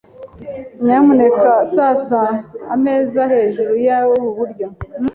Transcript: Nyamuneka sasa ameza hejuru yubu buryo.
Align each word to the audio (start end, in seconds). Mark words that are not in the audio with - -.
Nyamuneka 0.83 1.49
sasa 1.75 2.21
ameza 2.73 3.21
hejuru 3.33 3.71
yubu 3.85 4.27
buryo. 4.37 4.67